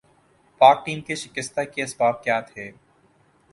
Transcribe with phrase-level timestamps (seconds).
[0.61, 2.69] پاک ٹیم کے شکستہ کے اسباب کیا تھے